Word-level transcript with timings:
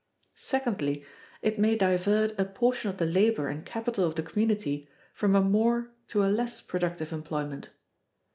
Secondly, 0.33 1.05
it 1.43 1.59
may 1.59 1.75
divert 1.75 2.31
a 2.39 2.43
portion 2.43 2.89
of 2.89 2.97
the 2.97 3.05
labor 3.05 3.47
and 3.47 3.63
capital 3.63 4.03
of 4.03 4.15
the 4.15 4.23
community 4.23 4.89
from 5.13 5.35
a 5.35 5.41
more 5.41 5.91
to 6.07 6.23
a 6.25 6.25
less 6.25 6.59
productive 6.59 7.13
employment. 7.13 7.69